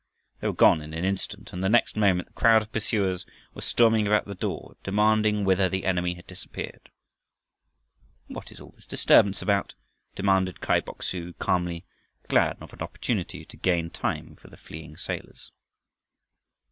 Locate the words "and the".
1.53-1.69